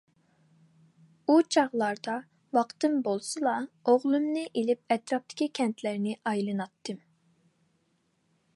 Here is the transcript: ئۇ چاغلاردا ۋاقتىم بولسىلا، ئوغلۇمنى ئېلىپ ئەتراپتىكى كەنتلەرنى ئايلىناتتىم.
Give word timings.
ئۇ 1.31 1.35
چاغلاردا 1.55 2.15
ۋاقتىم 2.57 2.95
بولسىلا، 3.07 3.53
ئوغلۇمنى 3.85 4.45
ئېلىپ 4.47 4.95
ئەتراپتىكى 4.97 5.49
كەنتلەرنى 5.61 6.17
ئايلىناتتىم. 6.31 6.99